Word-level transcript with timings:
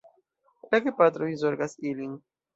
La 0.71 0.79
gepatroj 0.87 1.29
zorgas 1.43 1.79
ilin. 1.93 2.19